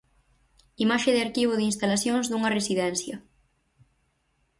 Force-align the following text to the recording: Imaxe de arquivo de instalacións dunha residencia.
Imaxe 0.85 1.09
de 1.15 1.23
arquivo 1.25 1.53
de 1.55 1.67
instalacións 1.71 2.25
dunha 2.27 2.53
residencia. 2.57 3.15